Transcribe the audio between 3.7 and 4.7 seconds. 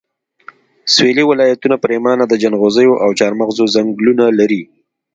ځنګلونه لري